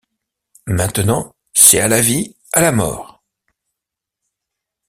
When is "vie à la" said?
2.01-2.71